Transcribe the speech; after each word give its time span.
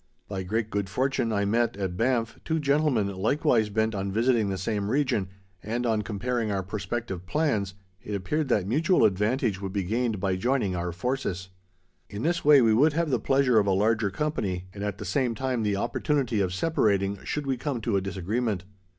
By 0.27 0.41
great 0.41 0.71
good 0.71 0.89
fortune 0.89 1.31
I 1.31 1.45
met, 1.45 1.77
at 1.77 1.95
Banff, 1.95 2.39
two 2.43 2.57
gentlemen 2.59 3.05
likewise 3.15 3.69
bent 3.69 3.93
on 3.93 4.11
visiting 4.11 4.49
the 4.49 4.57
same 4.57 4.89
region, 4.89 5.27
and 5.61 5.85
on 5.85 6.01
comparing 6.01 6.51
our 6.51 6.63
prospective 6.63 7.27
plans, 7.27 7.75
it 8.01 8.15
appeared 8.15 8.47
that 8.47 8.65
mutual 8.65 9.05
advantage 9.05 9.61
would 9.61 9.73
be 9.73 9.83
gained 9.83 10.19
by 10.19 10.37
joining 10.37 10.75
our 10.75 10.91
forces. 10.91 11.49
In 12.09 12.23
this 12.23 12.43
way 12.43 12.63
we 12.63 12.73
would 12.73 12.93
have 12.93 13.11
the 13.11 13.19
pleasure 13.19 13.59
of 13.59 13.67
a 13.67 13.71
larger 13.73 14.09
company, 14.09 14.65
and 14.73 14.83
at 14.83 14.97
the 14.97 15.05
same 15.05 15.35
time 15.35 15.61
the 15.61 15.75
opportunity 15.75 16.41
of 16.41 16.51
separating, 16.51 17.23
should 17.23 17.45
we 17.45 17.55
come 17.55 17.79
to 17.81 17.95
a 17.95 18.01
disagreement. 18.01 18.63